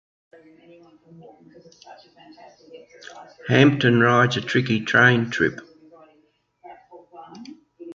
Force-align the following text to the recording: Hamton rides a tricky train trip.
Hamton 3.49 3.99
rides 4.01 4.35
a 4.35 4.41
tricky 4.41 4.79
train 4.83 5.29
trip. 5.29 5.59